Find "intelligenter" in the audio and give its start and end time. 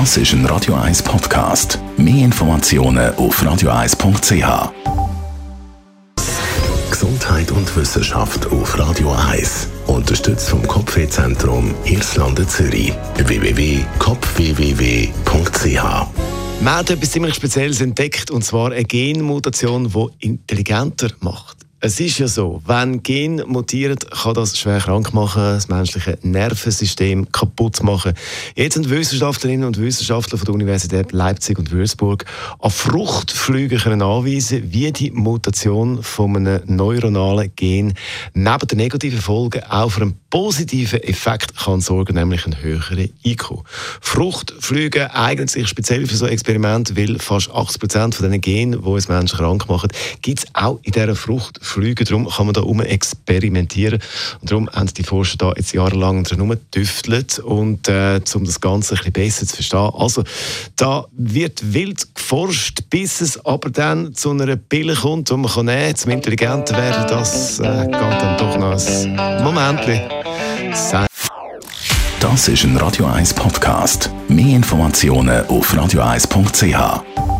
20.26-21.10, 66.12-66.76